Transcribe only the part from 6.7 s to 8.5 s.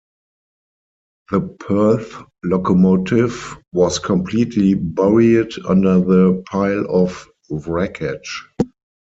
of wreckage.